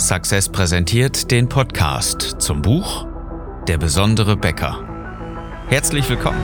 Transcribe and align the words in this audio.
Success 0.00 0.48
präsentiert 0.48 1.30
den 1.30 1.48
Podcast 1.48 2.36
zum 2.38 2.62
Buch 2.62 3.06
Der 3.68 3.76
besondere 3.76 4.36
Bäcker. 4.36 4.82
Herzlich 5.68 6.08
willkommen. 6.08 6.40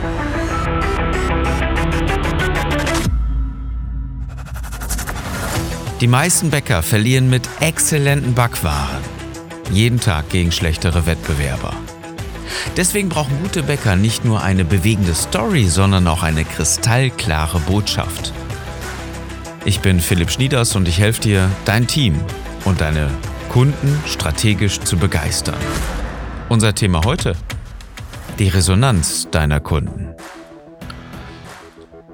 Die 5.99 6.07
meisten 6.07 6.51
Bäcker 6.51 6.83
verlieren 6.83 7.29
mit 7.29 7.49
exzellenten 7.59 8.35
Backwaren 8.35 9.01
jeden 9.71 9.99
Tag 9.99 10.29
gegen 10.29 10.51
schlechtere 10.51 11.05
Wettbewerber. 11.07 11.73
Deswegen 12.77 13.09
brauchen 13.09 13.41
gute 13.41 13.63
Bäcker 13.63 13.95
nicht 13.95 14.23
nur 14.23 14.43
eine 14.43 14.65
bewegende 14.65 15.15
Story, 15.15 15.65
sondern 15.65 16.07
auch 16.07 16.21
eine 16.21 16.45
kristallklare 16.45 17.59
Botschaft. 17.61 18.33
Ich 19.65 19.79
bin 19.79 19.99
Philipp 19.99 20.29
Schnieders 20.29 20.75
und 20.75 20.87
ich 20.87 20.99
helfe 20.99 21.21
dir, 21.21 21.49
dein 21.65 21.87
Team 21.87 22.19
und 22.63 22.81
deine 22.81 23.09
Kunden 23.57 23.99
strategisch 24.05 24.79
zu 24.81 24.97
begeistern. 24.97 25.57
Unser 26.47 26.75
Thema 26.75 27.01
heute? 27.05 27.35
Die 28.37 28.49
Resonanz 28.49 29.31
deiner 29.31 29.59
Kunden. 29.59 30.13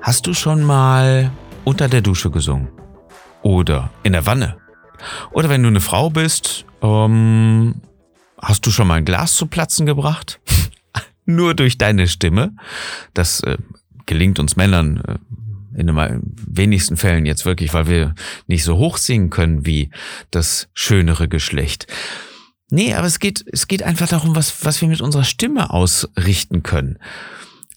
Hast 0.02 0.26
du 0.26 0.34
schon 0.34 0.64
mal 0.64 1.32
unter 1.66 1.90
der 1.90 2.00
Dusche 2.00 2.32
gesungen? 2.32 2.70
Oder 3.42 3.90
in 4.04 4.14
der 4.14 4.26
Wanne? 4.26 4.56
Oder 5.32 5.50
wenn 5.50 5.64
du 5.64 5.68
eine 5.68 5.82
Frau 5.82 6.10
bist, 6.10 6.64
ähm, 6.82 7.82
hast 8.42 8.66
du 8.66 8.72
schon 8.72 8.88
mal 8.88 8.96
ein 8.96 9.06
Glas 9.06 9.36
zu 9.36 9.46
platzen 9.46 9.86
gebracht? 9.86 10.40
Nur 11.26 11.56
durch 11.56 11.78
deine 11.78 12.08
Stimme? 12.08 12.56
Das 13.14 13.42
äh, 13.42 13.58
gelingt 14.06 14.40
uns 14.40 14.56
Männern 14.56 15.04
äh, 15.06 15.16
in 15.76 15.88
den 15.88 16.22
wenigsten 16.48 16.98
Fällen 16.98 17.26
jetzt 17.26 17.46
wirklich, 17.46 17.74
weil 17.74 17.88
wir 17.88 18.16
nicht 18.48 18.64
so 18.64 18.78
hoch 18.78 18.98
singen 18.98 19.30
können 19.30 19.66
wie 19.66 19.90
das 20.32 20.70
schönere 20.74 21.28
Geschlecht. 21.28 21.88
Nee, 22.70 22.96
aber 22.96 23.06
es 23.06 23.20
geht, 23.20 23.46
es 23.52 23.68
geht 23.68 23.84
einfach 23.84 24.08
darum, 24.08 24.36
was, 24.36 24.66
was 24.66 24.82
wir 24.82 24.88
mit 24.88 25.02
unserer 25.02 25.24
Stimme 25.24 25.70
ausrichten 25.70 26.64
können. 26.64 26.98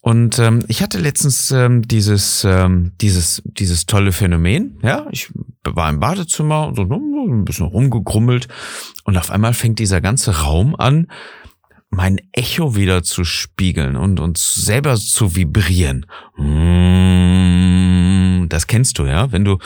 Und 0.00 0.38
ähm, 0.38 0.64
ich 0.68 0.82
hatte 0.82 0.98
letztens 0.98 1.50
ähm, 1.50 1.82
dieses, 1.82 2.44
ähm, 2.44 2.92
dieses, 3.00 3.42
dieses 3.44 3.86
tolle 3.86 4.12
Phänomen. 4.12 4.78
Ja, 4.82 5.06
ich 5.10 5.32
war 5.64 5.90
im 5.90 5.98
Badezimmer, 5.98 6.72
so 6.76 6.82
ein 6.82 7.44
bisschen 7.44 7.66
rumgegrummelt 7.66 8.46
und 9.02 9.16
auf 9.18 9.32
einmal 9.32 9.52
fängt 9.52 9.80
dieser 9.80 10.00
ganze 10.00 10.42
Raum 10.42 10.76
an, 10.76 11.08
mein 11.96 12.20
Echo 12.32 12.76
wieder 12.76 13.02
zu 13.02 13.24
spiegeln 13.24 13.96
und 13.96 14.20
uns 14.20 14.52
selber 14.52 14.96
zu 14.96 15.34
vibrieren. 15.34 16.04
Mm, 16.36 17.56
das 18.50 18.66
kennst 18.66 18.98
du 18.98 19.06
ja, 19.06 19.32
wenn 19.32 19.46
du 19.46 19.56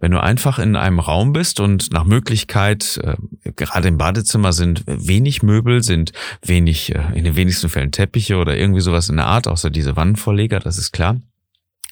wenn 0.00 0.10
du 0.10 0.22
einfach 0.22 0.58
in 0.58 0.76
einem 0.76 0.98
Raum 0.98 1.34
bist 1.34 1.60
und 1.60 1.92
nach 1.92 2.04
Möglichkeit 2.04 2.98
äh, 3.04 3.16
gerade 3.54 3.88
im 3.88 3.98
Badezimmer 3.98 4.54
sind 4.54 4.82
wenig 4.86 5.42
Möbel, 5.42 5.82
sind 5.82 6.12
wenig 6.42 6.94
äh, 6.94 7.02
in 7.14 7.24
den 7.24 7.36
wenigsten 7.36 7.68
Fällen 7.68 7.92
Teppiche 7.92 8.38
oder 8.38 8.56
irgendwie 8.56 8.80
sowas 8.80 9.10
in 9.10 9.16
der 9.16 9.26
Art, 9.26 9.46
außer 9.46 9.68
diese 9.68 9.94
Wandvorleger, 9.94 10.60
das 10.60 10.78
ist 10.78 10.92
klar. 10.92 11.18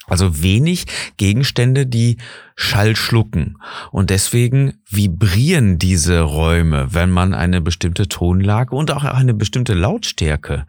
Also 0.08 0.42
wenig 0.42 0.86
Gegenstände, 1.16 1.86
die 1.86 2.16
Schall 2.56 2.96
schlucken. 2.96 3.58
Und 3.92 4.10
deswegen 4.10 4.74
vibrieren 4.90 5.78
diese 5.78 6.20
Räume, 6.20 6.92
wenn 6.92 7.10
man 7.10 7.34
eine 7.34 7.60
bestimmte 7.60 8.08
Tonlage 8.08 8.74
und 8.74 8.90
auch 8.90 9.04
eine 9.04 9.34
bestimmte 9.34 9.74
Lautstärke 9.74 10.66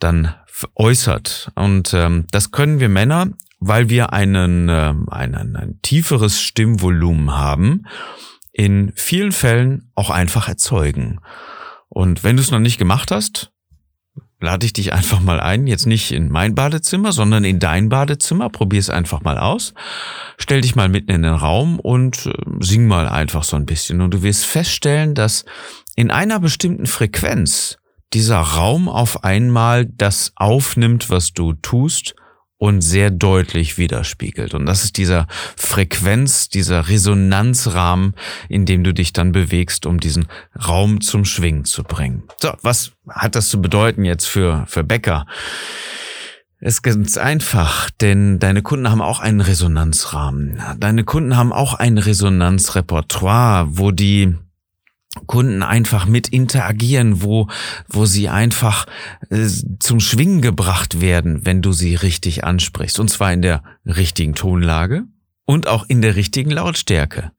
dann 0.00 0.34
äußert. 0.74 1.52
Und 1.54 1.94
ähm, 1.94 2.26
das 2.30 2.50
können 2.50 2.80
wir 2.80 2.88
Männer, 2.88 3.28
weil 3.60 3.88
wir 3.88 4.12
einen, 4.12 4.68
äh, 4.68 4.92
einen, 5.08 5.56
ein 5.56 5.78
tieferes 5.82 6.40
Stimmvolumen 6.40 7.32
haben, 7.32 7.84
in 8.52 8.92
vielen 8.96 9.32
Fällen 9.32 9.90
auch 9.94 10.10
einfach 10.10 10.48
erzeugen. 10.48 11.20
Und 11.88 12.24
wenn 12.24 12.36
du 12.36 12.42
es 12.42 12.50
noch 12.50 12.58
nicht 12.58 12.78
gemacht 12.78 13.10
hast, 13.10 13.51
lade 14.42 14.66
ich 14.66 14.72
dich 14.72 14.92
einfach 14.92 15.20
mal 15.20 15.40
ein, 15.40 15.66
jetzt 15.66 15.86
nicht 15.86 16.12
in 16.12 16.28
mein 16.28 16.54
Badezimmer, 16.54 17.12
sondern 17.12 17.44
in 17.44 17.58
dein 17.58 17.88
Badezimmer. 17.88 18.50
Probier 18.50 18.80
es 18.80 18.90
einfach 18.90 19.22
mal 19.22 19.38
aus. 19.38 19.72
Stell 20.36 20.60
dich 20.60 20.74
mal 20.74 20.88
mitten 20.88 21.10
in 21.10 21.22
den 21.22 21.34
Raum 21.34 21.78
und 21.78 22.26
äh, 22.26 22.32
sing 22.60 22.86
mal 22.86 23.08
einfach 23.08 23.44
so 23.44 23.56
ein 23.56 23.66
bisschen. 23.66 24.00
Und 24.00 24.12
du 24.12 24.22
wirst 24.22 24.44
feststellen, 24.44 25.14
dass 25.14 25.44
in 25.94 26.10
einer 26.10 26.40
bestimmten 26.40 26.86
Frequenz 26.86 27.78
dieser 28.12 28.40
Raum 28.40 28.88
auf 28.88 29.24
einmal 29.24 29.86
das 29.86 30.32
aufnimmt, 30.36 31.08
was 31.08 31.32
du 31.32 31.54
tust 31.54 32.14
und 32.62 32.80
sehr 32.80 33.10
deutlich 33.10 33.76
widerspiegelt. 33.76 34.54
Und 34.54 34.66
das 34.66 34.84
ist 34.84 34.96
dieser 34.96 35.26
Frequenz, 35.56 36.48
dieser 36.48 36.88
Resonanzrahmen, 36.88 38.14
in 38.48 38.66
dem 38.66 38.84
du 38.84 38.94
dich 38.94 39.12
dann 39.12 39.32
bewegst, 39.32 39.84
um 39.84 39.98
diesen 39.98 40.28
Raum 40.68 41.00
zum 41.00 41.24
Schwingen 41.24 41.64
zu 41.64 41.82
bringen. 41.82 42.22
So, 42.40 42.52
was 42.62 42.92
hat 43.08 43.34
das 43.34 43.48
zu 43.48 43.60
bedeuten 43.60 44.04
jetzt 44.04 44.28
für, 44.28 44.64
für 44.68 44.84
Bäcker? 44.84 45.26
Es 46.60 46.74
ist 46.74 46.82
ganz 46.82 47.18
einfach, 47.18 47.90
denn 47.90 48.38
deine 48.38 48.62
Kunden 48.62 48.88
haben 48.92 49.02
auch 49.02 49.18
einen 49.18 49.40
Resonanzrahmen. 49.40 50.62
Deine 50.78 51.02
Kunden 51.02 51.36
haben 51.36 51.52
auch 51.52 51.74
ein 51.74 51.98
Resonanzrepertoire, 51.98 53.76
wo 53.76 53.90
die 53.90 54.36
Kunden 55.26 55.62
einfach 55.62 56.06
mit 56.06 56.28
interagieren, 56.28 57.22
wo, 57.22 57.48
wo 57.88 58.06
sie 58.06 58.28
einfach 58.28 58.86
äh, 59.30 59.46
zum 59.78 60.00
Schwingen 60.00 60.40
gebracht 60.40 61.00
werden, 61.00 61.44
wenn 61.44 61.60
du 61.60 61.72
sie 61.72 61.94
richtig 61.94 62.44
ansprichst. 62.44 62.98
Und 62.98 63.08
zwar 63.08 63.32
in 63.32 63.42
der 63.42 63.62
richtigen 63.84 64.34
Tonlage 64.34 65.04
und 65.44 65.68
auch 65.68 65.84
in 65.86 66.00
der 66.00 66.16
richtigen 66.16 66.50
Lautstärke. 66.50 67.32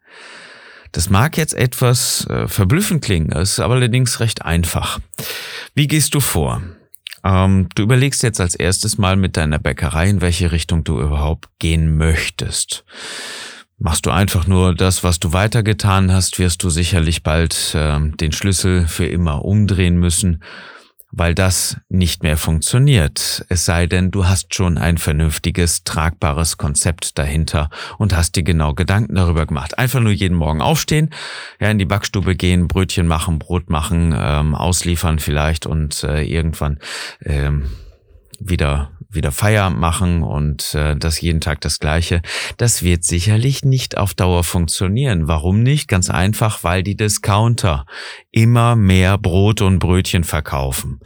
Das 0.91 1.09
mag 1.09 1.37
jetzt 1.37 1.55
etwas 1.55 2.27
äh, 2.27 2.47
verblüffend 2.47 3.03
klingen, 3.03 3.31
ist 3.31 3.59
aber 3.59 3.73
allerdings 3.73 4.19
recht 4.19 4.45
einfach. 4.45 4.99
Wie 5.73 5.87
gehst 5.87 6.13
du 6.13 6.19
vor? 6.19 6.61
Ähm, 7.23 7.69
du 7.73 7.81
überlegst 7.81 8.21
jetzt 8.21 8.39
als 8.39 8.53
erstes 8.53 8.99
mal 8.99 9.15
mit 9.15 9.35
deiner 9.35 9.57
Bäckerei, 9.57 10.09
in 10.09 10.21
welche 10.21 10.51
Richtung 10.51 10.83
du 10.83 11.01
überhaupt 11.01 11.49
gehen 11.57 11.97
möchtest. 11.97 12.85
Machst 13.77 14.05
du 14.05 14.11
einfach 14.11 14.47
nur 14.47 14.75
das, 14.75 15.03
was 15.03 15.19
du 15.19 15.33
weitergetan 15.33 16.11
hast, 16.11 16.39
wirst 16.39 16.63
du 16.63 16.69
sicherlich 16.69 17.23
bald 17.23 17.73
äh, 17.75 17.99
den 17.99 18.31
Schlüssel 18.31 18.87
für 18.87 19.05
immer 19.05 19.43
umdrehen 19.43 19.97
müssen, 19.97 20.43
weil 21.11 21.35
das 21.35 21.77
nicht 21.89 22.23
mehr 22.23 22.37
funktioniert. 22.37 23.45
Es 23.49 23.65
sei 23.65 23.85
denn, 23.87 24.09
du 24.09 24.25
hast 24.25 24.55
schon 24.55 24.77
ein 24.77 24.97
vernünftiges, 24.97 25.83
tragbares 25.83 26.57
Konzept 26.57 27.17
dahinter 27.19 27.69
und 27.97 28.15
hast 28.15 28.35
dir 28.35 28.43
genau 28.43 28.73
Gedanken 28.73 29.15
darüber 29.15 29.45
gemacht. 29.45 29.77
Einfach 29.77 29.99
nur 29.99 30.11
jeden 30.11 30.35
Morgen 30.35 30.61
aufstehen, 30.61 31.09
ja, 31.59 31.69
in 31.69 31.77
die 31.77 31.85
Backstube 31.85 32.35
gehen, 32.35 32.67
Brötchen 32.67 33.07
machen, 33.07 33.37
Brot 33.37 33.69
machen, 33.69 34.15
ähm, 34.17 34.55
ausliefern 34.55 35.19
vielleicht 35.19 35.65
und 35.65 36.03
äh, 36.03 36.23
irgendwann 36.23 36.79
ähm, 37.23 37.69
wieder 38.39 38.91
wieder 39.15 39.31
Feierabend 39.31 39.79
machen 39.79 40.23
und 40.23 40.73
äh, 40.75 40.95
das 40.95 41.21
jeden 41.21 41.41
Tag 41.41 41.61
das 41.61 41.79
gleiche. 41.79 42.21
Das 42.57 42.83
wird 42.83 43.03
sicherlich 43.03 43.63
nicht 43.63 43.97
auf 43.97 44.13
Dauer 44.13 44.43
funktionieren. 44.43 45.27
Warum 45.27 45.63
nicht? 45.63 45.87
Ganz 45.87 46.09
einfach, 46.09 46.63
weil 46.63 46.83
die 46.83 46.95
Discounter 46.95 47.85
immer 48.31 48.75
mehr 48.75 49.17
Brot 49.17 49.61
und 49.61 49.79
Brötchen 49.79 50.23
verkaufen. 50.23 50.99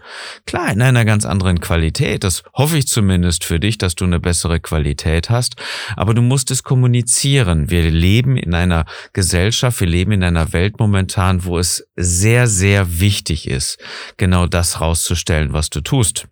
Klar, 0.45 0.71
in 0.71 0.81
einer 0.81 1.05
ganz 1.05 1.25
anderen 1.25 1.59
Qualität. 1.59 2.23
Das 2.23 2.43
hoffe 2.53 2.77
ich 2.77 2.87
zumindest 2.87 3.43
für 3.43 3.59
dich, 3.59 3.77
dass 3.77 3.95
du 3.95 4.05
eine 4.05 4.19
bessere 4.19 4.59
Qualität 4.59 5.29
hast. 5.29 5.55
Aber 5.95 6.13
du 6.13 6.21
musst 6.21 6.51
es 6.51 6.63
kommunizieren. 6.63 7.69
Wir 7.69 7.91
leben 7.91 8.37
in 8.37 8.53
einer 8.53 8.85
Gesellschaft, 9.13 9.79
wir 9.79 9.87
leben 9.87 10.13
in 10.13 10.23
einer 10.23 10.53
Welt 10.53 10.79
momentan, 10.79 11.43
wo 11.43 11.59
es 11.59 11.87
sehr, 11.95 12.47
sehr 12.47 12.99
wichtig 12.99 13.47
ist, 13.47 13.77
genau 14.15 14.47
das 14.47 14.79
rauszustellen, 14.79 15.53
was 15.53 15.69
du 15.69 15.81
tust. 15.81 16.27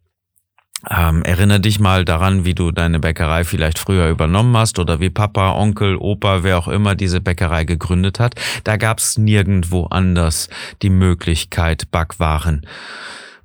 Ähm, 0.90 1.24
erinnere 1.24 1.62
dich 1.62 1.80
mal 1.80 2.06
daran, 2.06 2.46
wie 2.46 2.54
du 2.54 2.72
deine 2.72 3.00
Bäckerei 3.00 3.44
vielleicht 3.44 3.80
früher 3.80 4.10
übernommen 4.10 4.56
hast 4.56 4.78
oder 4.78 5.00
wie 5.00 5.10
Papa, 5.10 5.54
Onkel, 5.54 5.96
Opa, 5.96 6.44
wer 6.44 6.58
auch 6.58 6.68
immer 6.68 6.96
diese 6.96 7.22
Bäckerei 7.22 7.64
gegründet 7.64 8.20
hat. 8.20 8.36
Da 8.64 8.78
gab's 8.78 9.18
nirgendwo 9.18 9.86
anders 9.86 10.48
die 10.82 10.92
Möglichkeit, 10.92 11.90
Backwaren 11.92 12.68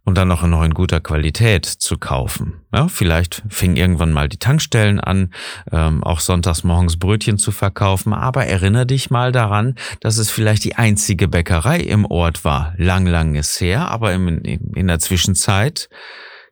und 0.05 0.19
dann 0.19 0.29
noch 0.29 0.43
in 0.43 0.75
guter 0.75 1.01
Qualität 1.01 1.65
zu 1.65 1.97
kaufen. 1.97 2.63
Ja, 2.75 2.89
vielleicht 2.89 3.43
fing 3.49 3.77
irgendwann 3.77 4.13
mal 4.13 4.29
die 4.29 4.39
Tankstellen 4.39 4.99
an, 4.99 5.33
ähm, 5.71 6.03
auch 6.03 6.21
sonntags 6.21 6.65
morgens 6.65 6.99
Brötchen 6.99 7.39
zu 7.39 7.53
verkaufen, 7.53 8.13
aber 8.13 8.47
erinnere 8.47 8.87
dich 8.87 9.11
mal 9.11 9.33
daran, 9.33 9.77
dass 10.01 10.19
es 10.19 10.31
vielleicht 10.31 10.65
die 10.65 10.77
einzige 10.77 11.29
Bäckerei 11.29 11.79
im 11.79 12.07
Ort 12.07 12.45
war. 12.45 12.75
Lang, 12.77 13.07
lang 13.07 13.35
ist 13.35 13.61
her, 13.61 13.89
aber 13.91 14.13
in, 14.13 14.39
in 14.75 14.87
der 14.89 14.99
Zwischenzeit 14.99 15.89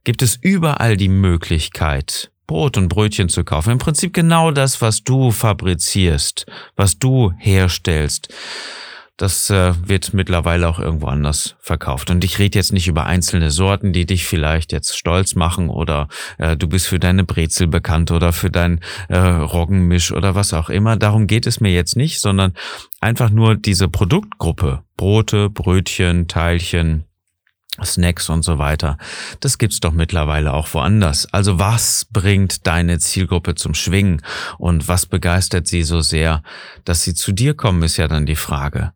gibt 0.09 0.23
es 0.23 0.39
überall 0.41 0.97
die 0.97 1.11
Möglichkeit, 1.11 2.31
Brot 2.47 2.79
und 2.79 2.89
Brötchen 2.89 3.29
zu 3.29 3.45
kaufen. 3.45 3.73
Im 3.73 3.79
Prinzip 3.79 4.15
genau 4.15 4.53
das, 4.53 4.81
was 4.81 5.05
du 5.05 5.33
fabrizierst, 5.33 6.47
was 6.77 6.99
du 6.99 7.35
herstellst. 7.37 8.33
Das 9.19 9.51
äh, 9.51 9.75
wird 9.87 10.15
mittlerweile 10.15 10.67
auch 10.67 10.79
irgendwo 10.79 11.09
anders 11.09 11.57
verkauft. 11.61 12.09
Und 12.09 12.25
ich 12.25 12.39
rede 12.39 12.59
jetzt 12.59 12.73
nicht 12.73 12.89
über 12.89 13.05
einzelne 13.05 13.51
Sorten, 13.51 13.93
die 13.93 14.07
dich 14.07 14.25
vielleicht 14.25 14.73
jetzt 14.73 14.97
stolz 14.97 15.35
machen 15.35 15.69
oder 15.69 16.09
äh, 16.39 16.57
du 16.57 16.69
bist 16.69 16.87
für 16.87 16.99
deine 16.99 17.25
Brezel 17.25 17.67
bekannt 17.67 18.11
oder 18.11 18.33
für 18.33 18.51
dein 18.51 18.81
äh, 19.11 19.19
Roggenmisch 19.19 20.13
oder 20.13 20.35
was 20.35 20.55
auch 20.55 20.71
immer. 20.71 20.97
Darum 20.97 21.27
geht 21.27 21.47
es 21.47 21.61
mir 21.61 21.73
jetzt 21.73 21.97
nicht, 21.97 22.23
sondern 22.23 22.55
einfach 23.03 23.29
nur 23.29 23.57
diese 23.57 23.89
Produktgruppe, 23.89 24.85
Brote, 24.97 25.51
Brötchen, 25.51 26.29
Teilchen, 26.29 27.05
Snacks 27.85 28.29
und 28.29 28.43
so 28.43 28.59
weiter. 28.59 28.99
Das 29.41 29.59
gibt's 29.59 29.81
doch 29.81 29.93
mittlerweile 29.93 30.53
auch 30.55 30.73
woanders. 30.75 31.33
Also 31.33 31.59
was 31.59 32.07
bringt 32.11 32.67
deine 32.67 32.99
Zielgruppe 32.99 33.55
zum 33.55 33.75
Schwingen 33.75 34.23
und 34.59 34.89
was 34.89 35.07
begeistert 35.07 35.67
sie 35.67 35.83
so 35.83 36.01
sehr, 36.01 36.43
dass 36.85 37.03
sie 37.03 37.15
zu 37.15 37.33
dir 37.33 37.55
kommen, 37.55 37.83
ist 37.83 37.97
ja 37.97 38.09
dann 38.09 38.27
die 38.27 38.37
Frage. 38.37 38.93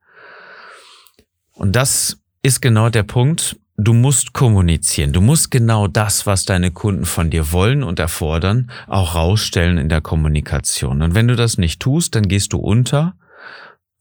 Und 1.53 1.77
das 1.77 2.19
ist 2.43 2.61
genau 2.61 2.89
der 2.89 3.05
Punkt. 3.05 3.57
Du 3.77 3.95
musst 3.95 4.33
kommunizieren. 4.33 5.13
Du 5.13 5.21
musst 5.21 5.51
genau 5.51 5.89
das, 5.89 6.27
was 6.27 6.45
deine 6.45 6.71
Kunden 6.71 7.05
von 7.05 7.31
dir 7.31 7.53
wollen 7.53 7.83
und 7.83 7.99
erfordern, 7.99 8.71
auch 8.87 9.15
rausstellen 9.15 9.79
in 9.79 9.89
der 9.89 10.01
Kommunikation. 10.01 11.03
Und 11.03 11.15
wenn 11.15 11.29
du 11.29 11.37
das 11.37 11.59
nicht 11.59 11.81
tust, 11.81 12.15
dann 12.15 12.29
gehst 12.29 12.53
du 12.53 12.59
unter, 12.59 13.15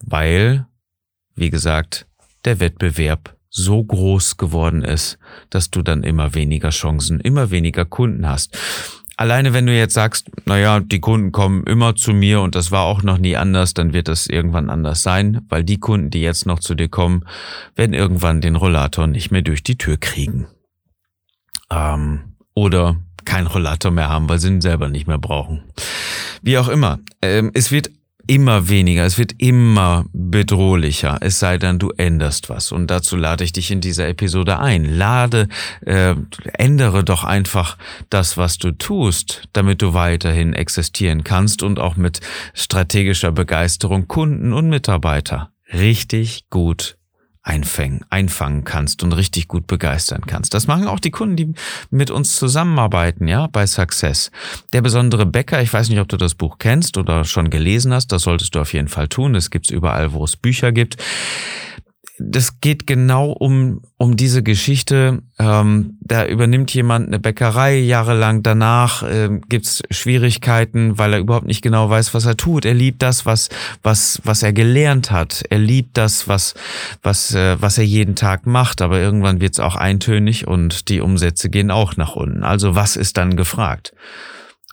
weil, 0.03 0.65
wie 1.35 1.49
gesagt, 1.49 2.05
der 2.45 2.59
Wettbewerb 2.59 3.37
so 3.51 3.83
groß 3.83 4.37
geworden 4.37 4.83
ist, 4.83 5.19
dass 5.49 5.69
du 5.69 5.83
dann 5.83 6.03
immer 6.03 6.33
weniger 6.33 6.69
Chancen, 6.69 7.19
immer 7.19 7.51
weniger 7.51 7.85
Kunden 7.85 8.27
hast. 8.27 8.57
Alleine 9.17 9.53
wenn 9.53 9.67
du 9.67 9.77
jetzt 9.77 9.93
sagst, 9.93 10.31
naja, 10.45 10.79
die 10.79 11.01
Kunden 11.01 11.31
kommen 11.31 11.63
immer 11.65 11.95
zu 11.95 12.11
mir 12.13 12.41
und 12.41 12.55
das 12.55 12.71
war 12.71 12.85
auch 12.85 13.03
noch 13.03 13.19
nie 13.19 13.35
anders, 13.35 13.75
dann 13.75 13.93
wird 13.93 14.07
das 14.07 14.25
irgendwann 14.25 14.69
anders 14.69 15.03
sein, 15.03 15.41
weil 15.49 15.63
die 15.63 15.79
Kunden, 15.79 16.09
die 16.09 16.21
jetzt 16.21 16.47
noch 16.47 16.59
zu 16.59 16.73
dir 16.73 16.87
kommen, 16.87 17.25
werden 17.75 17.93
irgendwann 17.93 18.41
den 18.41 18.55
Rollator 18.55 19.05
nicht 19.05 19.29
mehr 19.29 19.43
durch 19.43 19.61
die 19.61 19.77
Tür 19.77 19.97
kriegen. 19.97 20.47
Ähm, 21.69 22.35
oder 22.55 22.95
kein 23.25 23.47
Rollator 23.47 23.91
mehr 23.91 24.09
haben, 24.09 24.27
weil 24.27 24.39
sie 24.39 24.47
ihn 24.47 24.61
selber 24.61 24.89
nicht 24.89 25.07
mehr 25.07 25.19
brauchen. 25.19 25.61
Wie 26.41 26.57
auch 26.57 26.69
immer. 26.69 26.99
Ähm, 27.21 27.51
es 27.53 27.71
wird 27.71 27.91
immer 28.27 28.69
weniger, 28.69 29.05
es 29.05 29.17
wird 29.17 29.33
immer 29.37 30.05
bedrohlicher, 30.13 31.17
es 31.21 31.39
sei 31.39 31.57
denn, 31.57 31.79
du 31.79 31.91
änderst 31.91 32.49
was. 32.49 32.71
Und 32.71 32.87
dazu 32.87 33.15
lade 33.15 33.43
ich 33.43 33.51
dich 33.51 33.71
in 33.71 33.81
dieser 33.81 34.07
Episode 34.07 34.59
ein. 34.59 34.85
Lade, 34.85 35.47
äh, 35.85 36.15
ändere 36.53 37.03
doch 37.03 37.23
einfach 37.23 37.77
das, 38.09 38.37
was 38.37 38.57
du 38.57 38.71
tust, 38.71 39.43
damit 39.53 39.81
du 39.81 39.93
weiterhin 39.93 40.53
existieren 40.53 41.23
kannst 41.23 41.63
und 41.63 41.79
auch 41.79 41.95
mit 41.95 42.19
strategischer 42.53 43.31
Begeisterung 43.31 44.07
Kunden 44.07 44.53
und 44.53 44.69
Mitarbeiter 44.69 45.51
richtig 45.73 46.49
gut 46.49 46.97
einfangen, 47.43 48.05
einfangen 48.09 48.63
kannst 48.63 49.03
und 49.03 49.13
richtig 49.13 49.47
gut 49.47 49.65
begeistern 49.65 50.21
kannst. 50.27 50.53
Das 50.53 50.67
machen 50.67 50.87
auch 50.87 50.99
die 50.99 51.11
Kunden, 51.11 51.35
die 51.35 51.53
mit 51.89 52.11
uns 52.11 52.35
zusammenarbeiten, 52.35 53.27
ja, 53.27 53.47
bei 53.47 53.65
Success. 53.65 54.31
Der 54.73 54.81
besondere 54.81 55.25
Bäcker, 55.25 55.61
ich 55.61 55.73
weiß 55.73 55.89
nicht, 55.89 55.99
ob 55.99 56.07
du 56.07 56.17
das 56.17 56.35
Buch 56.35 56.57
kennst 56.59 56.97
oder 56.97 57.25
schon 57.25 57.49
gelesen 57.49 57.93
hast, 57.93 58.11
das 58.11 58.23
solltest 58.23 58.53
du 58.53 58.59
auf 58.59 58.73
jeden 58.73 58.89
Fall 58.89 59.07
tun. 59.07 59.33
Das 59.33 59.49
gibt's 59.49 59.71
überall, 59.71 60.13
wo 60.13 60.23
es 60.23 60.37
Bücher 60.37 60.71
gibt 60.71 60.97
das 62.29 62.61
geht 62.61 62.85
genau 62.87 63.31
um, 63.31 63.81
um 63.97 64.15
diese 64.15 64.43
Geschichte. 64.43 65.21
Ähm, 65.39 65.97
da 66.01 66.25
übernimmt 66.25 66.73
jemand 66.73 67.07
eine 67.07 67.19
Bäckerei 67.19 67.77
jahrelang. 67.77 68.43
Danach 68.43 69.03
ähm, 69.09 69.41
gibt's 69.49 69.81
Schwierigkeiten, 69.89 70.97
weil 70.97 71.13
er 71.13 71.19
überhaupt 71.19 71.47
nicht 71.47 71.61
genau 71.61 71.89
weiß, 71.89 72.13
was 72.13 72.25
er 72.25 72.37
tut. 72.37 72.65
Er 72.65 72.73
liebt 72.73 73.01
das, 73.01 73.25
was, 73.25 73.49
was, 73.83 74.21
was 74.23 74.43
er 74.43 74.53
gelernt 74.53 75.11
hat. 75.11 75.43
Er 75.49 75.59
liebt 75.59 75.97
das, 75.97 76.27
was, 76.27 76.53
was, 77.01 77.33
äh, 77.33 77.61
was 77.61 77.77
er 77.77 77.85
jeden 77.85 78.15
Tag 78.15 78.45
macht. 78.45 78.81
Aber 78.81 78.99
irgendwann 78.99 79.41
wird's 79.41 79.59
auch 79.59 79.75
eintönig 79.75 80.47
und 80.47 80.89
die 80.89 81.01
Umsätze 81.01 81.49
gehen 81.49 81.71
auch 81.71 81.97
nach 81.97 82.15
unten. 82.15 82.43
Also 82.43 82.75
was 82.75 82.95
ist 82.95 83.17
dann 83.17 83.35
gefragt? 83.35 83.93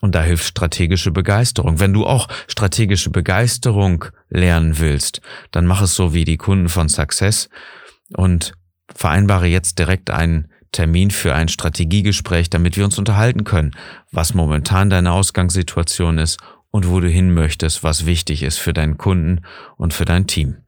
Und 0.00 0.14
da 0.14 0.22
hilft 0.22 0.44
strategische 0.44 1.10
Begeisterung. 1.10 1.80
Wenn 1.80 1.92
du 1.92 2.06
auch 2.06 2.28
strategische 2.46 3.10
Begeisterung 3.10 4.04
lernen 4.28 4.78
willst, 4.78 5.20
dann 5.50 5.66
mach 5.66 5.82
es 5.82 5.94
so 5.94 6.14
wie 6.14 6.24
die 6.24 6.36
Kunden 6.36 6.68
von 6.68 6.88
Success 6.88 7.48
und 8.14 8.52
vereinbare 8.94 9.46
jetzt 9.46 9.78
direkt 9.78 10.10
einen 10.10 10.48
Termin 10.72 11.10
für 11.10 11.34
ein 11.34 11.48
Strategiegespräch, 11.48 12.50
damit 12.50 12.76
wir 12.76 12.84
uns 12.84 12.98
unterhalten 12.98 13.44
können, 13.44 13.72
was 14.12 14.34
momentan 14.34 14.90
deine 14.90 15.12
Ausgangssituation 15.12 16.18
ist 16.18 16.38
und 16.70 16.88
wo 16.88 17.00
du 17.00 17.08
hin 17.08 17.32
möchtest, 17.32 17.82
was 17.82 18.06
wichtig 18.06 18.42
ist 18.42 18.58
für 18.58 18.72
deinen 18.72 18.98
Kunden 18.98 19.40
und 19.76 19.94
für 19.94 20.04
dein 20.04 20.26
Team. 20.26 20.58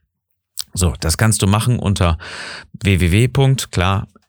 So, 0.72 0.94
das 1.00 1.18
kannst 1.18 1.42
du 1.42 1.46
machen 1.46 1.78
unter 1.78 2.18
www. 2.72 3.28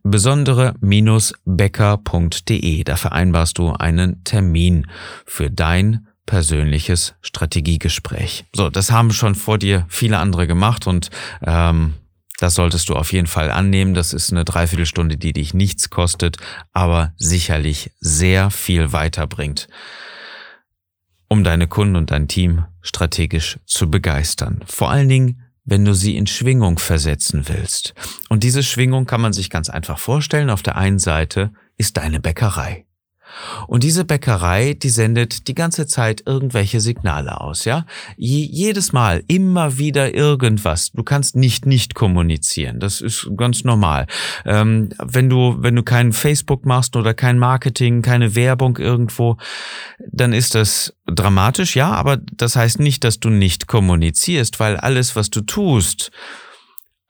besondere-becker.de. 0.04 2.84
Da 2.84 2.96
vereinbarst 2.96 3.58
du 3.58 3.74
einen 3.74 4.24
Termin 4.24 4.86
für 5.26 5.50
dein 5.50 6.08
persönliches 6.26 7.16
Strategiegespräch. 7.22 8.46
So, 8.54 8.70
das 8.70 8.92
haben 8.92 9.12
schon 9.12 9.34
vor 9.36 9.58
dir 9.58 9.86
viele 9.90 10.20
andere 10.20 10.48
gemacht 10.48 10.88
und 10.88 11.10
ähm, 11.46 11.96
das 12.42 12.56
solltest 12.56 12.90
du 12.90 12.96
auf 12.96 13.14
jeden 13.14 13.28
Fall 13.28 13.52
annehmen. 13.52 13.94
Das 13.94 14.14
ist 14.14 14.32
eine 14.32 14.46
Dreiviertelstunde, 14.46 15.18
die 15.18 15.34
dich 15.34 15.54
nichts 15.54 15.90
kostet, 15.90 16.38
aber 16.74 17.14
sicherlich 17.18 17.92
sehr 18.00 18.50
viel 18.50 18.94
weiterbringt, 18.94 19.68
um 21.28 21.44
deine 21.44 21.68
Kunden 21.68 21.96
und 21.96 22.10
dein 22.10 22.28
Team 22.28 22.66
strategisch 22.82 23.60
zu 23.66 23.92
begeistern. 23.92 24.64
Vor 24.66 24.90
allen 24.90 25.10
Dingen 25.10 25.44
wenn 25.72 25.86
du 25.86 25.96
sie 25.96 26.18
in 26.18 26.28
Schwingung 26.28 26.78
versetzen 26.78 27.48
willst. 27.48 27.94
Und 28.30 28.44
diese 28.44 28.62
Schwingung 28.62 29.06
kann 29.06 29.22
man 29.22 29.34
sich 29.34 29.50
ganz 29.50 29.70
einfach 29.70 29.98
vorstellen. 29.98 30.50
Auf 30.50 30.62
der 30.62 30.76
einen 30.76 31.00
Seite 31.00 31.52
ist 31.78 31.96
deine 31.98 32.20
Bäckerei. 32.20 32.86
Und 33.68 33.84
diese 33.84 34.06
Bäckerei, 34.06 34.74
die 34.74 34.90
sendet 34.90 35.48
die 35.48 35.56
ganze 35.56 35.88
Zeit 35.88 36.24
irgendwelche 36.26 36.80
Signale 36.82 37.42
aus, 37.42 37.66
ja? 37.66 37.86
Je, 38.18 38.46
jedes 38.46 38.94
Mal, 38.94 39.24
immer 39.28 39.78
wieder 39.78 40.14
irgendwas. 40.14 40.92
Du 40.92 41.04
kannst 41.04 41.36
nicht 41.36 41.66
nicht 41.66 41.96
kommunizieren. 41.96 42.80
Das 42.80 43.02
ist 43.02 43.30
ganz 43.38 43.64
normal. 43.64 44.08
Ähm, 44.46 44.90
wenn 45.00 45.30
du, 45.30 45.58
wenn 45.60 45.76
du 45.76 45.84
kein 45.84 46.14
Facebook 46.14 46.66
machst 46.66 46.96
oder 46.96 47.14
kein 47.14 47.40
Marketing, 47.40 48.02
keine 48.02 48.36
Werbung 48.36 48.78
irgendwo, 48.78 49.38
dann 50.12 50.34
ist 50.34 50.56
das 50.56 50.94
dramatisch, 51.06 51.76
ja, 51.76 51.92
aber 51.92 52.18
das 52.18 52.56
heißt 52.56 52.80
nicht, 52.80 53.04
dass 53.04 53.20
du 53.20 53.30
nicht 53.30 53.68
kommunizierst, 53.68 54.60
weil 54.60 54.78
alles, 54.78 55.16
was 55.16 55.30
du 55.30 55.42
tust, 55.42 56.12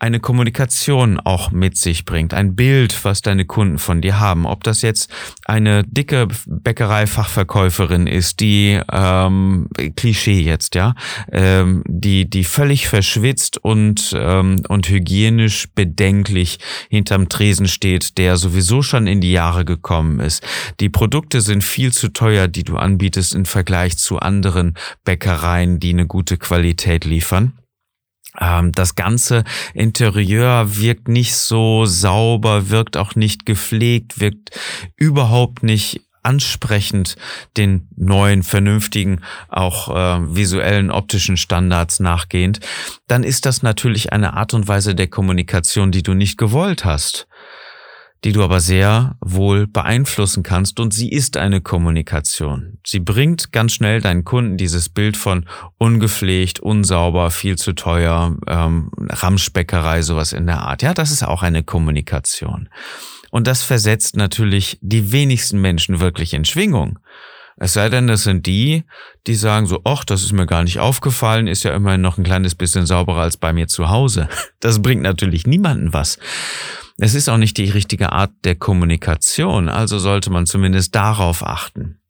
eine 0.01 0.19
Kommunikation 0.19 1.19
auch 1.19 1.51
mit 1.51 1.77
sich 1.77 2.06
bringt, 2.06 2.33
ein 2.33 2.56
Bild, 2.56 3.06
was 3.06 3.21
deine 3.21 3.45
Kunden 3.45 3.77
von 3.77 4.01
dir 4.01 4.19
haben. 4.19 4.48
Ob 4.48 4.63
das 4.63 4.81
jetzt 4.81 5.12
eine 5.45 5.83
dicke 5.83 6.27
Bäckerei-Fachverkäuferin 6.48 8.07
ist, 8.07 8.39
die 8.39 8.80
ähm, 8.92 9.69
Klischee 9.95 10.42
jetzt, 10.42 10.74
ja, 10.74 10.95
ähm, 11.31 11.83
die 11.88 12.27
die 12.27 12.44
völlig 12.44 12.88
verschwitzt 12.88 13.59
und 13.63 14.15
ähm, 14.18 14.63
und 14.68 14.89
hygienisch 14.89 15.68
bedenklich 15.75 16.57
hinterm 16.90 17.30
Tresen 17.30 17.68
steht, 17.68 18.18
der 18.18 18.37
sowieso 18.37 18.81
schon 18.81 19.06
in 19.06 19.21
die 19.21 19.31
Jahre 19.31 19.66
gekommen 19.66 20.19
ist. 20.19 20.44
Die 20.80 20.90
Produkte 20.90 21.42
sind 21.42 21.64
viel 21.64 21.94
zu 21.94 22.07
teuer, 22.07 22.47
die 22.47 22.64
du 22.64 22.75
anbietest 22.78 23.35
im 23.35 23.45
Vergleich 23.45 23.99
zu 23.99 24.18
anderen 24.18 24.73
Bäckereien, 25.04 25.80
die 25.80 25.92
eine 25.92 26.07
gute 26.07 26.37
Qualität 26.37 27.06
liefern 27.06 27.54
das 28.40 28.95
ganze 28.95 29.44
Interieur 29.73 30.78
wirkt 30.78 31.07
nicht 31.09 31.35
so 31.35 31.85
sauber, 31.85 32.69
wirkt 32.69 32.95
auch 32.95 33.16
nicht 33.16 33.45
gepflegt, 33.45 34.19
wirkt 34.19 34.52
überhaupt 34.95 35.64
nicht 35.64 36.02
ansprechend 36.23 37.18
den 37.57 37.88
neuen, 37.95 38.44
vernünftigen, 38.44 39.21
auch 39.50 39.90
äh, 39.90 40.35
visuellen, 40.35 40.92
optischen 40.92 41.35
Standards 41.35 42.00
nachgehend, 42.00 42.59
dann 43.07 43.23
ist 43.23 43.45
das 43.45 43.64
natürlich 43.64 44.14
eine 44.14 44.33
Art 44.33 44.54
und 44.54 44.68
Weise 44.68 44.94
der 44.94 45.07
Kommunikation, 45.07 45.92
die 45.92 46.04
du 46.04 46.14
nicht 46.14 46.38
gewollt 46.38 46.85
hast 46.85 47.28
die 48.23 48.33
du 48.33 48.44
aber 48.44 48.59
sehr 48.59 49.16
wohl 49.19 49.66
beeinflussen 49.66 50.44
kannst 50.44 50.80
und 50.80 50.94
sie 50.94 51.09
ist 51.09 51.37
eine 51.37 51.61
Kommunikation. 51.61 52.78
Sie 52.85 52.99
bringt 52.99 53.51
ganz 53.51 53.73
schnell 53.73 53.99
deinen 53.99 54.23
Kunden 54.23 54.57
dieses 54.57 54.90
Bild 54.90 55.18
von 55.18 55.45
ungepflegt, 55.78 56.59
unsauber, 56.59 57.31
viel 57.31 57.57
zu 57.57 57.73
teuer, 57.73 58.37
ähm, 58.47 58.92
Ramschbäckerei, 58.97 60.04
sowas 60.04 60.33
in 60.33 60.45
der 60.45 60.61
Art. 60.61 60.83
Ja, 60.83 60.94
das 60.94 61.09
ist 61.09 61.23
auch 61.23 61.42
eine 61.42 61.63
Kommunikation. 61.63 62.69
Und 63.31 63.47
das 63.47 63.63
versetzt 63.63 64.18
natürlich 64.18 64.78
die 64.81 65.11
wenigsten 65.11 65.59
Menschen 65.59 65.99
wirklich 65.99 66.33
in 66.33 66.45
Schwingung. 66.45 66.99
Es 67.63 67.73
sei 67.73 67.89
denn, 67.89 68.07
das 68.07 68.23
sind 68.23 68.47
die, 68.47 68.85
die 69.27 69.35
sagen 69.35 69.68
so, 69.68 69.81
ach, 69.83 70.03
das 70.03 70.23
ist 70.23 70.31
mir 70.31 70.47
gar 70.47 70.63
nicht 70.63 70.80
aufgefallen, 70.80 71.45
ist 71.45 71.61
ja 71.61 71.75
immerhin 71.75 72.01
noch 72.01 72.18
ein 72.18 72.23
kleines 72.23 72.56
bisschen 72.56 72.87
sauberer 72.87 73.21
als 73.21 73.37
bei 73.37 73.53
mir 73.53 73.68
zu 73.68 73.89
Hause. 73.89 74.27
Das 74.59 74.81
bringt 74.81 75.01
natürlich 75.01 75.45
niemanden 75.45 75.94
was. 75.94 76.18
Es 76.97 77.13
ist 77.15 77.30
auch 77.30 77.37
nicht 77.37 77.57
die 77.57 77.69
richtige 77.69 78.11
Art 78.11 78.31
der 78.44 78.56
Kommunikation, 78.56 79.69
also 79.69 79.99
sollte 79.99 80.31
man 80.31 80.45
zumindest 80.47 80.95
darauf 80.95 81.45
achten. 81.45 82.00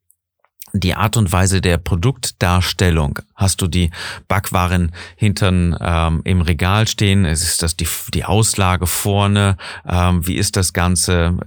Die 0.74 0.96
Art 0.96 1.18
und 1.18 1.32
Weise 1.32 1.62
der 1.62 1.78
Produktdarstellung. 1.78 3.20
Hast 3.36 3.62
du 3.62 3.68
die 3.68 3.92
Backwaren 4.28 4.92
hintern 5.16 5.76
ähm, 5.80 6.22
im 6.24 6.42
Regal 6.42 6.88
stehen? 6.88 7.26
Ist 7.26 7.62
das 7.64 7.76
die, 7.76 7.88
die 8.14 8.26
Auslage 8.26 8.88
vorne? 8.88 9.58
Ähm, 9.88 10.26
wie 10.26 10.36
ist 10.36 10.56
das 10.56 10.74
Ganze? 10.74 11.38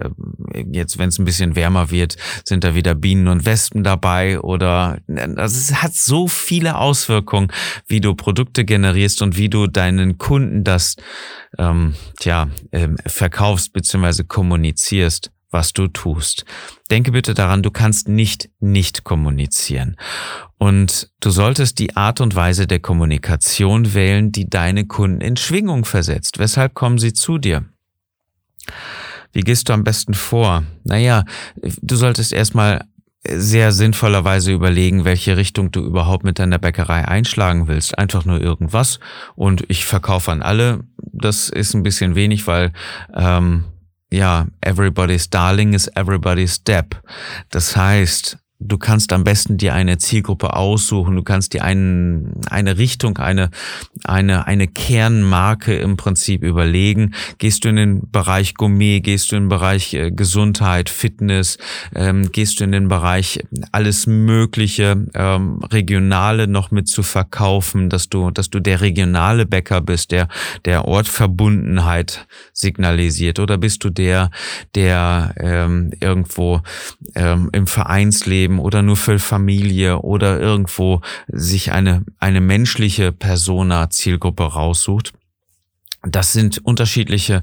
Äh, 0.53 0.65
jetzt, 0.71 0.97
wenn 0.97 1.09
es 1.09 1.19
ein 1.19 1.25
bisschen 1.25 1.55
wärmer 1.55 1.91
wird, 1.91 2.17
sind 2.43 2.63
da 2.63 2.75
wieder 2.75 2.95
Bienen 2.95 3.27
und 3.27 3.45
Wespen 3.45 3.83
dabei? 3.83 4.39
Oder 4.39 4.99
also 5.07 5.57
es 5.57 5.81
hat 5.81 5.93
so 5.93 6.27
viele 6.27 6.77
Auswirkungen, 6.77 7.51
wie 7.87 8.01
du 8.01 8.15
Produkte 8.15 8.65
generierst 8.65 9.21
und 9.21 9.37
wie 9.37 9.49
du 9.49 9.67
deinen 9.67 10.17
Kunden 10.17 10.63
das 10.63 10.95
ähm, 11.57 11.95
tja, 12.19 12.49
ähm, 12.71 12.97
verkaufst 13.05 13.73
bzw. 13.73 14.23
kommunizierst 14.23 15.31
was 15.55 15.71
du 15.71 15.87
tust. 15.87 16.43
Denke 16.91 17.13
bitte 17.13 17.33
daran, 17.33 17.63
du 17.63 17.71
kannst 17.71 18.09
nicht 18.09 18.49
nicht 18.59 19.05
kommunizieren. 19.05 19.95
Und 20.57 21.09
du 21.21 21.29
solltest 21.29 21.79
die 21.79 21.95
Art 21.95 22.19
und 22.19 22.35
Weise 22.35 22.67
der 22.67 22.79
Kommunikation 22.79 23.93
wählen, 23.93 24.33
die 24.33 24.49
deine 24.49 24.85
Kunden 24.85 25.21
in 25.21 25.37
Schwingung 25.37 25.85
versetzt. 25.85 26.39
Weshalb 26.39 26.73
kommen 26.73 26.97
sie 26.97 27.13
zu 27.13 27.37
dir? 27.37 27.63
Wie 29.31 29.41
gehst 29.41 29.69
du 29.69 29.73
am 29.73 29.85
besten 29.85 30.13
vor? 30.13 30.63
Naja, 30.83 31.23
du 31.81 31.95
solltest 31.95 32.33
erstmal 32.33 32.85
sehr 33.27 33.71
sinnvollerweise 33.71 34.51
überlegen, 34.51 35.05
welche 35.05 35.37
Richtung 35.37 35.71
du 35.71 35.81
überhaupt 35.81 36.25
mit 36.25 36.37
deiner 36.37 36.59
Bäckerei 36.59 37.07
einschlagen 37.07 37.67
willst. 37.67 37.97
Einfach 37.97 38.25
nur 38.25 38.41
irgendwas 38.41 38.99
und 39.35 39.63
ich 39.69 39.85
verkaufe 39.85 40.31
an 40.31 40.41
alle. 40.41 40.83
Das 40.97 41.49
ist 41.49 41.73
ein 41.73 41.83
bisschen 41.83 42.15
wenig, 42.15 42.45
weil 42.45 42.73
ähm, 43.15 43.63
ja, 44.11 44.47
everybody's 44.61 45.29
darling 45.29 45.73
is 45.73 45.89
everybody's 45.95 46.53
step. 46.53 46.95
Das 47.49 47.75
heißt, 47.75 48.37
Du 48.67 48.77
kannst 48.77 49.13
am 49.13 49.23
besten 49.23 49.57
dir 49.57 49.73
eine 49.73 49.97
Zielgruppe 49.97 50.55
aussuchen. 50.55 51.15
Du 51.15 51.23
kannst 51.23 51.53
dir 51.53 51.63
einen, 51.63 52.41
eine 52.49 52.77
Richtung, 52.77 53.17
eine, 53.17 53.49
eine, 54.03 54.47
eine 54.47 54.67
Kernmarke 54.67 55.75
im 55.75 55.97
Prinzip 55.97 56.43
überlegen. 56.43 57.13
Gehst 57.37 57.63
du 57.63 57.69
in 57.69 57.75
den 57.75 58.11
Bereich 58.11 58.55
Gourmet? 58.55 59.01
Gehst 59.01 59.31
du 59.31 59.35
in 59.35 59.43
den 59.43 59.49
Bereich 59.49 59.93
äh, 59.93 60.11
Gesundheit, 60.11 60.89
Fitness? 60.89 61.57
Ähm, 61.93 62.31
gehst 62.31 62.59
du 62.59 62.63
in 62.63 62.71
den 62.71 62.87
Bereich 62.87 63.39
alles 63.71 64.07
Mögliche, 64.07 65.05
ähm, 65.13 65.59
Regionale 65.63 66.47
noch 66.47 66.71
mit 66.71 66.87
zu 66.87 67.03
verkaufen, 67.03 67.89
dass 67.89 68.09
du, 68.09 68.31
dass 68.31 68.49
du 68.49 68.59
der 68.59 68.81
regionale 68.81 69.45
Bäcker 69.45 69.81
bist, 69.81 70.11
der, 70.11 70.27
der 70.65 70.85
Ortverbundenheit 70.85 72.27
signalisiert? 72.53 73.39
Oder 73.39 73.57
bist 73.57 73.83
du 73.83 73.89
der, 73.89 74.31
der 74.73 75.35
ähm, 75.37 75.91
irgendwo 75.99 76.61
ähm, 77.15 77.49
im 77.53 77.67
Vereinsleben 77.67 78.54
Leben 78.55 78.59
oder 78.59 78.81
nur 78.81 78.95
für 78.95 79.19
Familie 79.19 79.99
oder 79.99 80.39
irgendwo 80.39 81.01
sich 81.27 81.71
eine, 81.71 82.03
eine 82.19 82.41
menschliche 82.41 83.11
Persona 83.11 83.89
Zielgruppe 83.89 84.43
raussucht. 84.43 85.13
Das 86.07 86.33
sind 86.33 86.63
unterschiedliche 86.63 87.41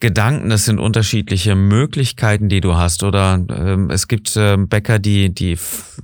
Gedanken, 0.00 0.48
das 0.50 0.64
sind 0.64 0.80
unterschiedliche 0.80 1.54
Möglichkeiten, 1.54 2.48
die 2.48 2.60
du 2.60 2.74
hast. 2.74 3.02
Oder 3.02 3.44
ähm, 3.48 3.90
es 3.90 4.08
gibt 4.08 4.36
äh, 4.36 4.56
Bäcker, 4.56 4.98
die, 4.98 5.32
die 5.32 5.56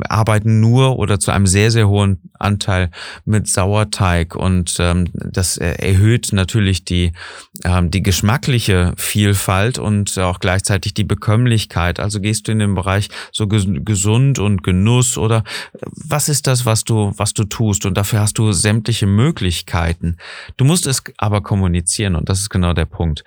arbeiten 0.08 0.60
nur 0.60 0.98
oder 0.98 1.18
zu 1.18 1.32
einem 1.32 1.46
sehr, 1.46 1.70
sehr 1.70 1.88
hohen 1.88 2.30
Anteil 2.38 2.90
mit 3.24 3.48
Sauerteig. 3.48 4.36
Und 4.36 4.76
ähm, 4.78 5.08
das 5.12 5.56
erhöht 5.58 6.28
natürlich 6.32 6.84
die, 6.84 7.12
ähm, 7.64 7.90
die 7.90 8.02
geschmackliche 8.02 8.92
Vielfalt 8.96 9.78
und 9.78 10.16
auch 10.18 10.38
gleichzeitig 10.38 10.94
die 10.94 11.04
Bekömmlichkeit. 11.04 11.98
Also 11.98 12.20
gehst 12.20 12.46
du 12.46 12.52
in 12.52 12.60
den 12.60 12.74
Bereich 12.74 13.08
so 13.32 13.48
gesund 13.48 14.38
und 14.38 14.62
Genuss 14.62 15.18
oder 15.18 15.42
was 15.82 16.28
ist 16.28 16.46
das, 16.46 16.64
was 16.64 16.84
du, 16.84 17.12
was 17.16 17.34
du 17.34 17.44
tust? 17.44 17.86
Und 17.86 17.96
dafür 17.96 18.20
hast 18.20 18.38
du 18.38 18.52
sämtliche 18.52 19.06
Möglichkeiten. 19.06 20.16
Du 20.56 20.64
musst 20.64 20.86
es 20.86 21.02
aber 21.16 21.40
kommunizieren 21.40 21.71
kommunizieren. 21.72 22.16
Und 22.16 22.28
das 22.28 22.40
ist 22.40 22.50
genau 22.50 22.74
der 22.74 22.84
Punkt. 22.84 23.24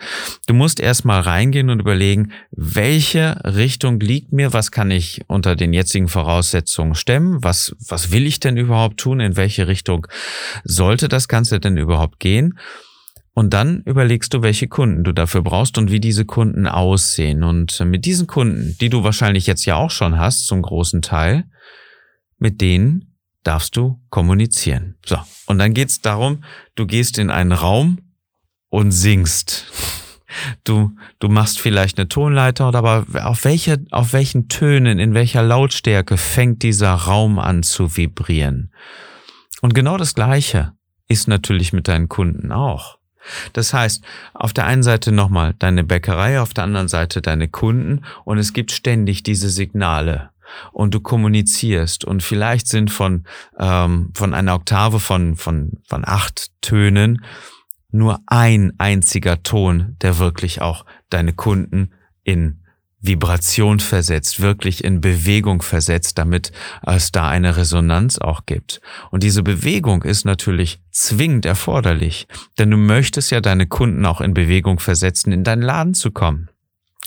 Du 0.48 0.54
musst 0.54 0.80
erstmal 0.80 1.22
reingehen 1.22 1.70
und 1.70 1.80
überlegen, 1.80 2.32
welche 2.52 3.42
Richtung 3.44 4.00
liegt 4.00 4.32
mir, 4.32 4.54
was 4.54 4.72
kann 4.72 4.92
ich 4.92 5.22
unter 5.28 5.56
den 5.56 5.74
jetzigen 5.74 6.08
Voraussetzungen 6.08 6.96
stemmen, 6.96 7.44
was, 7.44 7.76
was 7.88 8.12
will 8.12 8.28
ich 8.28 8.40
denn 8.40 8.58
überhaupt 8.58 8.98
tun, 8.98 9.20
in 9.20 9.36
welche 9.36 9.68
Richtung 9.68 10.08
sollte 10.64 11.08
das 11.08 11.28
Ganze 11.28 11.60
denn 11.60 11.78
überhaupt 11.78 12.20
gehen. 12.20 12.60
Und 13.34 13.54
dann 13.54 13.82
überlegst 13.86 14.34
du, 14.34 14.42
welche 14.42 14.68
Kunden 14.68 15.04
du 15.04 15.12
dafür 15.12 15.42
brauchst 15.42 15.78
und 15.78 15.92
wie 15.92 16.00
diese 16.00 16.24
Kunden 16.24 16.68
aussehen. 16.68 17.44
Und 17.44 17.80
mit 17.82 18.06
diesen 18.06 18.28
Kunden, 18.28 18.78
die 18.80 18.90
du 18.90 19.04
wahrscheinlich 19.04 19.46
jetzt 19.46 19.66
ja 19.66 19.76
auch 19.76 19.92
schon 19.92 20.18
hast, 20.18 20.48
zum 20.48 20.62
großen 20.62 21.02
Teil, 21.02 21.44
mit 22.38 22.62
denen 22.62 23.16
darfst 23.44 23.76
du 23.76 24.00
kommunizieren. 24.10 24.96
So, 25.06 25.18
und 25.48 25.60
dann 25.60 25.74
geht's 25.74 26.02
darum, 26.02 26.44
du 26.76 26.86
gehst 26.86 27.18
in 27.18 27.30
einen 27.30 27.52
Raum 27.52 28.05
und 28.76 28.92
singst. 28.92 29.72
Du, 30.66 30.92
du 31.20 31.30
machst 31.30 31.62
vielleicht 31.62 31.98
eine 31.98 32.10
Tonleiter, 32.10 32.66
aber 32.66 33.06
auf 33.24 33.46
welche, 33.46 33.86
auf 33.92 34.12
welchen 34.12 34.50
Tönen, 34.50 35.00
in 35.00 35.14
welcher 35.14 35.42
Lautstärke 35.42 36.18
fängt 36.18 36.62
dieser 36.62 36.94
Raum 36.94 37.40
an 37.40 37.64
zu 37.64 37.96
vibrieren? 37.96 38.74
Und 39.62 39.74
genau 39.74 39.96
das 39.96 40.14
Gleiche 40.14 40.74
ist 41.08 41.30
natürlich 41.30 41.72
mit 41.72 41.88
deinen 41.88 42.10
Kunden 42.10 42.52
auch. 42.52 42.98
Das 43.54 43.74
heißt, 43.74 44.04
auf 44.34 44.52
der 44.52 44.66
einen 44.66 44.84
Seite 44.84 45.14
nochmal 45.14 45.56
deine 45.58 45.86
Bäckerei, 45.86 46.42
auf 46.42 46.54
der 46.54 46.66
anderen 46.66 46.90
Seite 46.90 47.22
deine 47.22 47.48
Kunden 47.48 48.02
und 48.26 48.40
es 48.40 48.52
gibt 48.52 48.74
ständig 48.74 49.24
diese 49.24 49.50
Signale 49.50 50.32
und 50.74 50.94
du 50.94 51.00
kommunizierst 51.00 52.04
und 52.04 52.22
vielleicht 52.22 52.68
sind 52.68 52.92
von, 52.92 53.24
ähm, 53.58 54.12
von 54.14 54.34
einer 54.34 54.54
Oktave 54.54 55.00
von, 55.00 55.38
von, 55.38 55.80
von 55.88 56.04
acht 56.06 56.52
Tönen 56.62 57.24
nur 57.96 58.20
ein 58.28 58.74
einziger 58.78 59.44
Ton, 59.44 59.96
der 60.02 60.20
wirklich 60.20 60.62
auch 60.62 60.86
deine 61.10 61.34
Kunden 61.34 61.92
in 62.24 62.62
Vibration 63.02 63.80
versetzt, 63.80 64.42
wirklich 64.42 64.84
in 64.84 65.00
Bewegung 65.00 65.62
versetzt, 65.62 66.18
damit 66.18 66.52
es 66.84 67.12
da 67.12 67.30
eine 67.30 67.56
Resonanz 67.56 68.18
auch 68.18 68.46
gibt. 68.46 68.82
Und 69.12 69.24
diese 69.24 69.44
Bewegung 69.44 70.04
ist 70.04 70.26
natürlich 70.26 70.82
zwingend 70.92 71.46
erforderlich, 71.46 72.28
denn 72.58 72.72
du 72.72 72.78
möchtest 72.78 73.32
ja 73.32 73.42
deine 73.42 73.68
Kunden 73.68 74.06
auch 74.06 74.22
in 74.22 74.34
Bewegung 74.34 74.80
versetzen, 74.80 75.32
in 75.32 75.44
deinen 75.44 75.62
Laden 75.62 75.94
zu 75.94 76.12
kommen. 76.12 76.50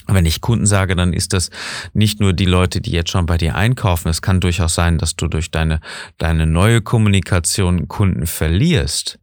Wenn 0.07 0.25
ich 0.25 0.41
Kunden 0.41 0.65
sage, 0.65 0.95
dann 0.95 1.13
ist 1.13 1.33
das 1.33 1.51
nicht 1.93 2.19
nur 2.19 2.33
die 2.33 2.45
Leute, 2.45 2.81
die 2.81 2.91
jetzt 2.91 3.11
schon 3.11 3.27
bei 3.27 3.37
dir 3.37 3.55
einkaufen. 3.55 4.07
Es 4.07 4.23
kann 4.23 4.39
durchaus 4.39 4.73
sein, 4.73 4.97
dass 4.97 5.15
du 5.15 5.27
durch 5.27 5.51
deine, 5.51 5.81
deine 6.17 6.47
neue 6.47 6.81
Kommunikation 6.81 7.87
Kunden 7.87 8.25
verlierst. 8.25 9.19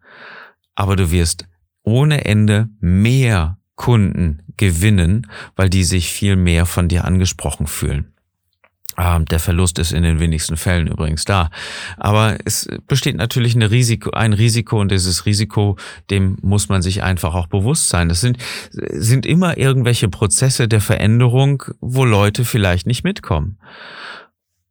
Aber 0.77 0.95
du 0.95 1.11
wirst 1.11 1.47
ohne 1.87 2.27
Ende 2.27 2.69
mehr 2.81 3.57
Kunden 3.77 4.43
gewinnen, 4.57 5.27
weil 5.55 5.71
die 5.71 5.85
sich 5.85 6.11
viel 6.11 6.37
mehr 6.37 6.67
von 6.67 6.89
dir 6.89 7.05
angesprochen 7.05 7.67
fühlen. 7.67 8.13
Ähm, 8.99 9.27
der 9.27 9.41
Verlust 9.41 9.79
ist 9.79 9.93
in 9.93 10.03
den 10.03 10.21
wenigsten 10.21 10.57
Fällen 10.57 10.87
übrigens 10.87 11.25
da. 11.25 11.51
Aber 11.99 12.39
es 12.45 12.67
besteht 12.87 13.17
natürlich 13.17 13.55
eine 13.55 13.71
Risiko, 13.71 14.11
ein 14.11 14.33
Risiko 14.33 14.81
und 14.81 14.91
dieses 14.91 15.27
Risiko, 15.27 15.77
dem 16.11 16.39
muss 16.41 16.69
man 16.69 16.83
sich 16.83 17.03
einfach 17.03 17.35
auch 17.35 17.47
bewusst 17.47 17.89
sein. 17.89 18.09
Das 18.09 18.21
sind, 18.21 18.39
sind 18.71 19.27
immer 19.27 19.59
irgendwelche 19.59 20.09
Prozesse 20.09 20.67
der 20.67 20.81
Veränderung, 20.81 21.63
wo 21.81 22.05
Leute 22.05 22.45
vielleicht 22.45 22.87
nicht 22.87 23.05
mitkommen. 23.05 23.59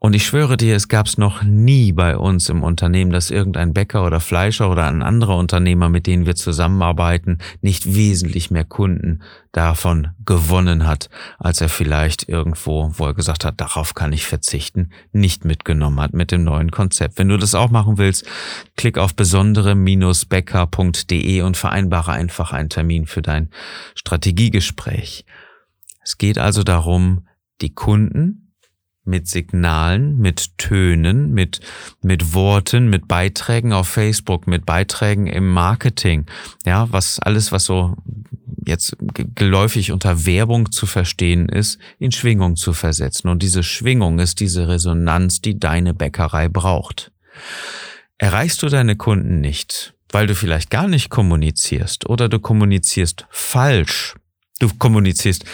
Und 0.05 0.13
ich 0.13 0.27
schwöre 0.27 0.55
dir, 0.55 0.75
es 0.75 0.87
gab 0.87 1.07
es 1.07 1.17
noch 1.17 1.41
nie 1.41 1.91
bei 1.91 2.15
uns 2.15 2.47
im 2.49 2.61
Unternehmen, 2.61 3.09
dass 3.09 3.31
irgendein 3.31 3.73
Bäcker 3.73 4.05
oder 4.05 4.19
Fleischer 4.19 4.69
oder 4.69 4.85
ein 4.85 5.01
anderer 5.01 5.35
Unternehmer, 5.35 5.89
mit 5.89 6.05
denen 6.05 6.27
wir 6.27 6.35
zusammenarbeiten, 6.35 7.39
nicht 7.61 7.95
wesentlich 7.95 8.51
mehr 8.51 8.65
Kunden 8.65 9.23
davon 9.51 10.09
gewonnen 10.23 10.85
hat, 10.85 11.09
als 11.39 11.59
er 11.59 11.69
vielleicht 11.69 12.29
irgendwo, 12.29 12.91
wo 12.95 13.07
er 13.07 13.15
gesagt 13.15 13.45
hat, 13.45 13.59
darauf 13.59 13.95
kann 13.95 14.13
ich 14.13 14.27
verzichten, 14.27 14.91
nicht 15.11 15.43
mitgenommen 15.43 15.99
hat 15.99 16.13
mit 16.13 16.31
dem 16.31 16.43
neuen 16.43 16.69
Konzept. 16.69 17.17
Wenn 17.17 17.29
du 17.29 17.37
das 17.37 17.55
auch 17.55 17.71
machen 17.71 17.97
willst, 17.97 18.27
klick 18.77 18.99
auf 18.99 19.15
besondere-bäcker.de 19.15 21.41
und 21.41 21.57
vereinbare 21.57 22.11
einfach 22.11 22.53
einen 22.53 22.69
Termin 22.69 23.07
für 23.07 23.23
dein 23.23 23.49
Strategiegespräch. 23.95 25.25
Es 26.03 26.19
geht 26.19 26.37
also 26.37 26.61
darum, 26.61 27.25
die 27.61 27.73
Kunden 27.73 28.44
mit 29.05 29.27
Signalen, 29.27 30.17
mit 30.17 30.57
Tönen, 30.57 31.31
mit, 31.31 31.61
mit 32.01 32.33
Worten, 32.33 32.89
mit 32.89 33.07
Beiträgen 33.07 33.73
auf 33.73 33.87
Facebook, 33.87 34.47
mit 34.47 34.65
Beiträgen 34.65 35.27
im 35.27 35.47
Marketing. 35.51 36.25
Ja, 36.65 36.91
was 36.91 37.19
alles, 37.19 37.51
was 37.51 37.65
so 37.65 37.95
jetzt 38.65 38.97
geläufig 39.35 39.91
unter 39.91 40.25
Werbung 40.25 40.71
zu 40.71 40.85
verstehen 40.85 41.49
ist, 41.49 41.79
in 41.99 42.11
Schwingung 42.11 42.55
zu 42.55 42.73
versetzen. 42.73 43.29
Und 43.29 43.43
diese 43.43 43.63
Schwingung 43.63 44.19
ist 44.19 44.39
diese 44.39 44.67
Resonanz, 44.67 45.41
die 45.41 45.59
deine 45.59 45.93
Bäckerei 45.93 46.49
braucht. 46.49 47.11
Erreichst 48.17 48.63
du 48.63 48.69
deine 48.69 48.95
Kunden 48.95 49.39
nicht, 49.41 49.93
weil 50.09 50.27
du 50.27 50.35
vielleicht 50.35 50.69
gar 50.69 50.87
nicht 50.87 51.09
kommunizierst 51.09 52.09
oder 52.09 52.29
du 52.29 52.39
kommunizierst 52.39 53.25
falsch. 53.29 54.15
Du 54.59 54.69
kommunizierst 54.79 55.45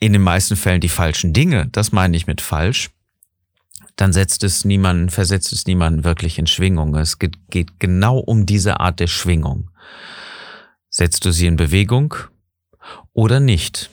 in 0.00 0.12
den 0.12 0.22
meisten 0.22 0.56
Fällen 0.56 0.80
die 0.80 0.88
falschen 0.88 1.32
Dinge, 1.32 1.68
das 1.72 1.92
meine 1.92 2.16
ich 2.16 2.26
mit 2.26 2.40
falsch, 2.40 2.90
dann 3.96 4.12
setzt 4.12 4.44
es 4.44 4.64
niemanden, 4.64 5.10
versetzt 5.10 5.52
es 5.52 5.66
niemanden 5.66 6.04
wirklich 6.04 6.38
in 6.38 6.46
Schwingung. 6.46 6.94
Es 6.94 7.18
geht, 7.18 7.36
geht 7.50 7.80
genau 7.80 8.18
um 8.18 8.46
diese 8.46 8.78
Art 8.78 9.00
der 9.00 9.08
Schwingung. 9.08 9.70
Setzt 10.88 11.24
du 11.24 11.32
sie 11.32 11.46
in 11.46 11.56
Bewegung 11.56 12.14
oder 13.12 13.40
nicht? 13.40 13.90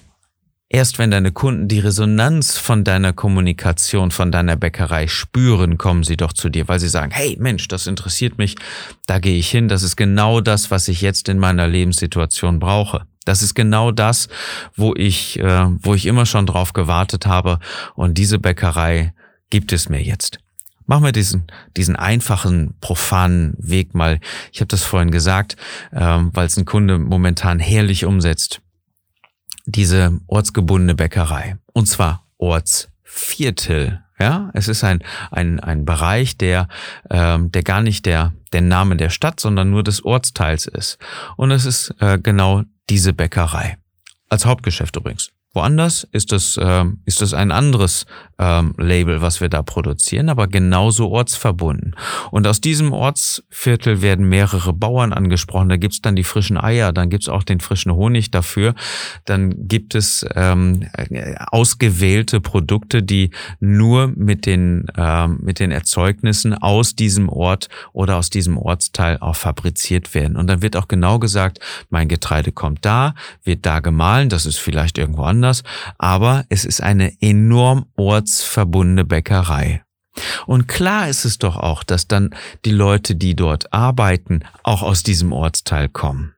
Erst 0.68 0.98
wenn 0.98 1.12
deine 1.12 1.32
Kunden 1.32 1.68
die 1.68 1.80
Resonanz 1.80 2.58
von 2.58 2.84
deiner 2.84 3.14
Kommunikation, 3.14 4.10
von 4.10 4.32
deiner 4.32 4.56
Bäckerei 4.56 5.08
spüren, 5.08 5.78
kommen 5.78 6.04
sie 6.04 6.18
doch 6.18 6.34
zu 6.34 6.50
dir, 6.50 6.68
weil 6.68 6.80
sie 6.80 6.90
sagen, 6.90 7.12
hey 7.12 7.38
Mensch, 7.40 7.68
das 7.68 7.86
interessiert 7.86 8.40
mich, 8.40 8.56
da 9.06 9.20
gehe 9.20 9.38
ich 9.38 9.50
hin, 9.50 9.68
das 9.68 9.84
ist 9.84 9.96
genau 9.96 10.42
das, 10.42 10.72
was 10.72 10.88
ich 10.88 11.02
jetzt 11.02 11.30
in 11.30 11.38
meiner 11.38 11.68
Lebenssituation 11.68 12.58
brauche. 12.58 13.06
Das 13.26 13.44
ist 13.44 13.54
genau 13.54 13.92
das, 13.92 14.28
wo 14.76 14.96
ich, 14.96 15.40
äh, 15.40 15.68
wo 15.82 15.94
ich 15.94 16.08
immer 16.08 16.26
schon 16.26 16.48
drauf 16.48 16.74
gewartet 16.74 17.28
habe 17.28 17.60
und 17.94 18.18
diese 18.18 18.40
Bäckerei 18.40 19.14
gibt 19.52 19.72
es 19.72 19.88
mir 19.88 20.02
jetzt. 20.02 20.40
Machen 20.88 21.04
wir 21.04 21.12
diesen, 21.12 21.46
diesen 21.78 21.96
einfachen, 21.96 22.76
profanen 22.82 23.56
Weg 23.58 23.96
mal. 23.96 24.20
Ich 24.52 24.62
habe 24.62 24.68
das 24.68 24.84
vorhin 24.84 25.10
gesagt, 25.10 25.58
ähm, 25.94 26.32
weil 26.34 26.48
es 26.48 26.58
ein 26.58 26.66
Kunde 26.66 27.00
momentan 27.00 27.60
herrlich 27.60 28.06
umsetzt. 28.06 28.62
Diese 29.66 30.20
ortsgebundene 30.28 30.96
Bäckerei. 30.96 31.58
Und 31.74 31.88
zwar 31.88 32.26
Ortsviertel. 32.38 34.02
Ja, 34.18 34.50
es 34.54 34.70
ist 34.70 34.84
ein, 34.84 35.04
ein, 35.32 35.60
ein 35.60 35.84
Bereich, 35.84 36.38
der, 36.38 36.70
ähm, 37.10 37.52
der 37.52 37.64
gar 37.64 37.82
nicht 37.82 38.06
der, 38.06 38.34
der 38.54 38.62
Name 38.62 38.96
der 38.96 39.10
Stadt, 39.10 39.40
sondern 39.40 39.72
nur 39.72 39.84
des 39.84 40.06
Ortsteils 40.06 40.68
ist. 40.68 40.98
Und 41.36 41.52
es 41.52 41.66
ist 41.66 41.94
äh, 42.00 42.18
genau 42.18 42.64
diese 42.90 43.12
Bäckerei. 43.12 43.78
Als 44.30 44.46
Hauptgeschäft 44.46 44.96
übrigens. 44.96 45.32
Woanders 45.56 46.08
ist 46.12 46.34
es, 46.34 46.60
ähm, 46.62 47.00
ist 47.06 47.22
es 47.22 47.34
ein 47.34 47.52
anderes 47.52 48.06
ähm, 48.38 48.74
Label, 48.78 49.22
was 49.22 49.40
wir 49.40 49.48
da 49.48 49.64
produzieren, 49.64 50.30
aber 50.30 50.48
genauso 50.48 51.10
ortsverbunden. 51.10 51.96
Und 52.32 52.46
aus 52.46 52.60
diesem 52.60 52.92
Ortsviertel 52.92 54.02
werden 54.02 54.28
mehrere 54.28 54.74
Bauern 54.74 55.14
angesprochen. 55.14 55.70
Da 55.70 55.78
gibt's 55.78 56.02
dann 56.02 56.16
die 56.16 56.26
frischen 56.26 56.58
Eier, 56.58 56.92
dann 56.92 57.10
gibt's 57.10 57.30
auch 57.30 57.44
den 57.44 57.62
frischen 57.62 57.94
Honig 57.94 58.32
dafür. 58.32 58.76
Dann 59.24 59.68
gibt 59.68 59.96
es 59.96 60.26
ähm, 60.36 60.88
ausgewählte 61.52 62.42
Produkte, 62.42 63.02
die 63.02 63.32
nur 63.62 64.08
mit 64.08 64.46
den, 64.46 64.88
ähm, 64.98 65.40
mit 65.42 65.60
den 65.60 65.72
Erzeugnissen 65.72 66.54
aus 66.54 66.96
diesem 66.96 67.30
Ort 67.30 67.70
oder 67.94 68.18
aus 68.18 68.30
diesem 68.30 68.58
Ortsteil 68.58 69.18
auch 69.20 69.36
fabriziert 69.36 70.14
werden. 70.14 70.36
Und 70.36 70.48
dann 70.48 70.62
wird 70.62 70.76
auch 70.76 70.90
genau 70.90 71.20
gesagt, 71.20 71.60
mein 71.90 72.10
Getreide 72.10 72.52
kommt 72.52 72.84
da, 72.84 73.16
wird 73.44 73.66
da 73.66 73.80
gemahlen, 73.80 74.28
das 74.28 74.46
ist 74.46 74.58
vielleicht 74.58 74.98
irgendwo 74.98 75.24
anders, 75.24 75.45
aber 75.98 76.46
es 76.50 76.66
ist 76.66 76.82
eine 76.82 77.14
enorm 77.22 77.86
orts 77.96 78.26
ortsverbundene 78.26 79.06
Bäckerei. 79.06 79.84
Und 80.46 80.68
klar 80.68 81.10
ist 81.10 81.26
es 81.26 81.38
doch 81.38 81.58
auch, 81.58 81.84
dass 81.84 82.08
dann 82.08 82.34
die 82.64 82.72
Leute, 82.72 83.16
die 83.16 83.36
dort 83.36 83.74
arbeiten, 83.74 84.42
auch 84.64 84.82
aus 84.82 85.04
diesem 85.04 85.34
Ortsteil 85.34 85.90
kommen 85.90 86.35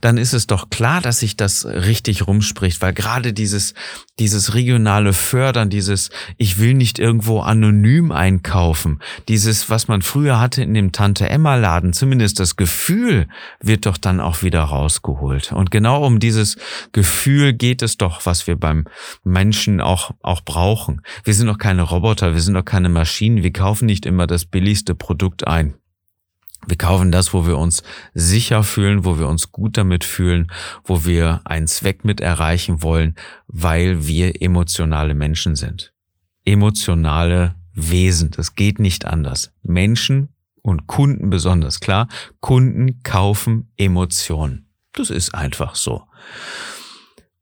dann 0.00 0.18
ist 0.18 0.32
es 0.32 0.46
doch 0.46 0.70
klar, 0.70 1.00
dass 1.00 1.20
sich 1.20 1.36
das 1.36 1.64
richtig 1.64 2.26
rumspricht, 2.26 2.80
weil 2.82 2.92
gerade 2.92 3.32
dieses, 3.32 3.74
dieses 4.18 4.54
regionale 4.54 5.12
Fördern, 5.12 5.70
dieses 5.70 6.10
Ich 6.36 6.58
will 6.58 6.74
nicht 6.74 6.98
irgendwo 6.98 7.40
anonym 7.40 8.12
einkaufen, 8.12 9.00
dieses, 9.28 9.70
was 9.70 9.88
man 9.88 10.02
früher 10.02 10.40
hatte 10.40 10.62
in 10.62 10.74
dem 10.74 10.92
Tante-Emma-Laden, 10.92 11.92
zumindest 11.92 12.40
das 12.40 12.56
Gefühl, 12.56 13.28
wird 13.60 13.86
doch 13.86 13.96
dann 13.96 14.20
auch 14.20 14.42
wieder 14.42 14.62
rausgeholt. 14.62 15.52
Und 15.52 15.70
genau 15.70 16.04
um 16.04 16.18
dieses 16.20 16.56
Gefühl 16.92 17.52
geht 17.52 17.82
es 17.82 17.96
doch, 17.96 18.26
was 18.26 18.46
wir 18.46 18.56
beim 18.56 18.86
Menschen 19.24 19.80
auch, 19.80 20.12
auch 20.22 20.42
brauchen. 20.42 21.02
Wir 21.24 21.34
sind 21.34 21.46
doch 21.46 21.58
keine 21.58 21.82
Roboter, 21.82 22.34
wir 22.34 22.40
sind 22.40 22.54
doch 22.54 22.64
keine 22.64 22.88
Maschinen, 22.88 23.42
wir 23.42 23.52
kaufen 23.52 23.86
nicht 23.86 24.06
immer 24.06 24.26
das 24.26 24.44
billigste 24.44 24.94
Produkt 24.94 25.46
ein. 25.46 25.74
Wir 26.66 26.76
kaufen 26.76 27.10
das, 27.10 27.32
wo 27.32 27.46
wir 27.46 27.58
uns 27.58 27.82
sicher 28.14 28.62
fühlen, 28.62 29.04
wo 29.04 29.18
wir 29.18 29.28
uns 29.28 29.50
gut 29.52 29.76
damit 29.76 30.04
fühlen, 30.04 30.50
wo 30.84 31.04
wir 31.04 31.40
einen 31.44 31.66
Zweck 31.66 32.04
mit 32.04 32.20
erreichen 32.20 32.82
wollen, 32.82 33.14
weil 33.46 34.06
wir 34.06 34.42
emotionale 34.42 35.14
Menschen 35.14 35.56
sind. 35.56 35.92
Emotionale 36.44 37.54
Wesen. 37.74 38.30
Das 38.32 38.54
geht 38.54 38.78
nicht 38.78 39.04
anders. 39.04 39.52
Menschen 39.62 40.28
und 40.62 40.86
Kunden 40.86 41.30
besonders 41.30 41.80
klar. 41.80 42.08
Kunden 42.40 43.02
kaufen 43.02 43.72
Emotionen. 43.76 44.66
Das 44.92 45.10
ist 45.10 45.34
einfach 45.34 45.74
so. 45.74 46.02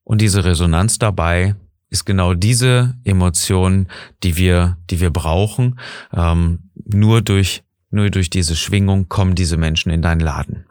Und 0.05 0.21
diese 0.21 0.45
Resonanz 0.45 0.99
dabei 0.99 1.55
ist 1.91 2.05
genau 2.05 2.35
diese 2.35 2.97
Emotion, 3.05 3.89
die 4.23 4.37
wir, 4.37 4.79
die 4.91 5.01
wir 5.01 5.11
brauchen. 5.11 5.79
Ähm, 6.13 6.71
nur 6.75 7.23
durch 7.23 7.63
nur 7.91 8.11
durch 8.11 8.31
diese 8.31 8.57
Schwingung 8.57 9.09
kommen 9.09 9.35
diese 9.35 9.57
Menschen 9.57 9.91
in 9.91 10.03
deinen 10.03 10.21
Laden. 10.21 10.67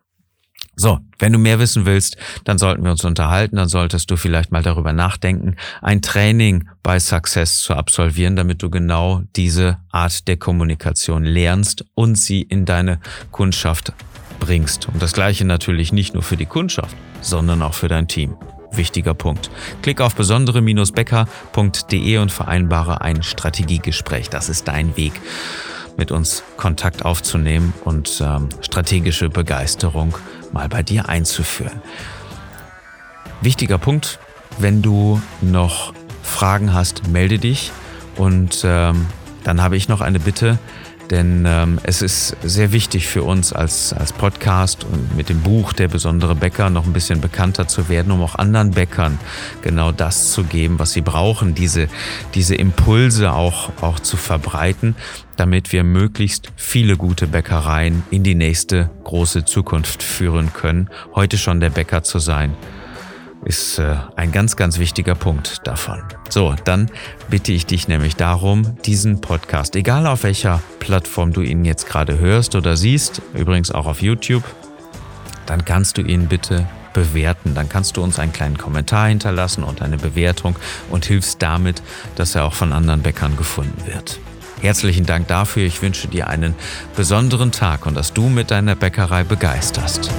So, 0.79 0.99
wenn 1.17 1.33
du 1.33 1.39
mehr 1.39 1.57
wissen 1.57 1.87
willst, 1.87 2.17
dann 2.43 2.59
sollten 2.59 2.83
wir 2.83 2.91
uns 2.91 3.03
unterhalten, 3.03 3.55
dann 3.55 3.67
solltest 3.67 4.11
du 4.11 4.15
vielleicht 4.15 4.51
mal 4.51 4.61
darüber 4.61 4.93
nachdenken, 4.93 5.55
ein 5.81 6.03
Training 6.03 6.69
bei 6.83 6.99
Success 6.99 7.61
zu 7.61 7.73
absolvieren, 7.73 8.35
damit 8.35 8.61
du 8.61 8.69
genau 8.69 9.23
diese 9.35 9.79
Art 9.89 10.27
der 10.27 10.37
Kommunikation 10.37 11.23
lernst 11.23 11.83
und 11.95 12.15
sie 12.15 12.43
in 12.43 12.65
deine 12.65 12.99
Kundschaft 13.31 13.91
bringst. 14.39 14.87
Und 14.87 15.01
das 15.01 15.13
gleiche 15.13 15.45
natürlich 15.45 15.91
nicht 15.91 16.13
nur 16.13 16.21
für 16.21 16.37
die 16.37 16.45
Kundschaft, 16.45 16.95
sondern 17.21 17.63
auch 17.63 17.73
für 17.73 17.87
dein 17.87 18.07
Team. 18.07 18.35
Wichtiger 18.71 19.15
Punkt. 19.15 19.49
Klick 19.81 19.99
auf 19.99 20.13
besondere-becker.de 20.13 22.17
und 22.19 22.31
vereinbare 22.31 23.01
ein 23.01 23.23
Strategiegespräch. 23.23 24.29
Das 24.29 24.49
ist 24.49 24.67
dein 24.67 24.95
Weg 24.95 25.13
mit 25.97 26.11
uns 26.11 26.43
Kontakt 26.55 27.03
aufzunehmen 27.03 27.73
und 27.83 28.21
ähm, 28.23 28.49
strategische 28.61 29.29
Begeisterung 29.29 30.15
mal 30.53 30.69
bei 30.69 30.83
dir 30.83 31.09
einzuführen. 31.09 31.81
Wichtiger 33.41 33.77
Punkt, 33.77 34.19
wenn 34.59 34.81
du 34.81 35.21
noch 35.41 35.93
Fragen 36.23 36.73
hast, 36.73 37.07
melde 37.07 37.39
dich 37.39 37.71
und 38.15 38.61
ähm, 38.63 39.07
dann 39.43 39.61
habe 39.61 39.77
ich 39.77 39.87
noch 39.87 40.01
eine 40.01 40.19
Bitte. 40.19 40.59
Denn 41.09 41.45
ähm, 41.47 41.79
es 41.83 42.01
ist 42.01 42.35
sehr 42.43 42.71
wichtig 42.71 43.07
für 43.07 43.23
uns 43.23 43.53
als, 43.53 43.93
als 43.93 44.11
Podcast 44.11 44.83
und 44.83 45.15
mit 45.15 45.29
dem 45.29 45.41
Buch 45.41 45.73
Der 45.73 45.87
besondere 45.87 46.35
Bäcker 46.35 46.69
noch 46.69 46.85
ein 46.85 46.93
bisschen 46.93 47.21
bekannter 47.21 47.67
zu 47.67 47.87
werden, 47.87 48.11
um 48.11 48.21
auch 48.21 48.35
anderen 48.35 48.71
Bäckern 48.71 49.17
genau 49.61 49.91
das 49.91 50.31
zu 50.31 50.43
geben, 50.43 50.79
was 50.79 50.91
sie 50.91 51.01
brauchen, 51.01 51.55
diese, 51.55 51.87
diese 52.33 52.55
Impulse 52.55 53.31
auch, 53.31 53.71
auch 53.81 53.99
zu 53.99 54.17
verbreiten, 54.17 54.95
damit 55.37 55.71
wir 55.71 55.83
möglichst 55.83 56.51
viele 56.55 56.97
gute 56.97 57.27
Bäckereien 57.27 58.03
in 58.11 58.23
die 58.23 58.35
nächste 58.35 58.89
große 59.03 59.45
Zukunft 59.45 60.03
führen 60.03 60.51
können, 60.53 60.89
heute 61.15 61.37
schon 61.37 61.59
der 61.59 61.69
Bäcker 61.69 62.03
zu 62.03 62.19
sein 62.19 62.53
ist 63.47 63.79
äh, 63.79 63.95
ein 64.17 64.31
ganz, 64.33 64.57
ganz 64.57 64.77
wichtiger 64.77 65.15
Punkt 65.15 65.65
davon. 65.65 66.03
So, 66.29 66.53
dann 66.65 66.91
bitte 67.29 67.53
ich 67.53 67.65
dich 67.65 67.87
nämlich 67.87 68.17
darum, 68.17 68.77
diesen 68.83 69.21
Podcast, 69.21 69.75
egal 69.77 70.05
auf 70.05 70.23
welcher 70.23 70.61
Plattform 70.79 71.31
du 71.31 71.41
ihn 71.41 71.63
jetzt 71.63 71.87
gerade 71.87 72.19
hörst 72.19 72.55
oder 72.55 72.75
siehst, 72.75 73.21
übrigens 73.33 73.71
auch 73.71 73.85
auf 73.85 74.01
YouTube, 74.01 74.43
dann 75.45 75.63
kannst 75.63 75.97
du 75.97 76.01
ihn 76.01 76.27
bitte 76.27 76.67
bewerten. 76.91 77.53
Dann 77.55 77.69
kannst 77.69 77.95
du 77.95 78.03
uns 78.03 78.19
einen 78.19 78.33
kleinen 78.33 78.57
Kommentar 78.57 79.07
hinterlassen 79.07 79.63
und 79.63 79.81
eine 79.81 79.97
Bewertung 79.97 80.57
und 80.89 81.05
hilfst 81.05 81.41
damit, 81.41 81.81
dass 82.15 82.35
er 82.35 82.43
auch 82.43 82.53
von 82.53 82.73
anderen 82.73 83.01
Bäckern 83.01 83.37
gefunden 83.37 83.85
wird. 83.85 84.19
Herzlichen 84.61 85.05
Dank 85.05 85.27
dafür. 85.27 85.63
Ich 85.63 85.81
wünsche 85.81 86.07
dir 86.07 86.27
einen 86.27 86.55
besonderen 86.95 87.51
Tag 87.51 87.85
und 87.85 87.95
dass 87.95 88.11
du 88.11 88.27
mit 88.27 88.51
deiner 88.51 88.75
Bäckerei 88.75 89.23
begeisterst. 89.23 90.09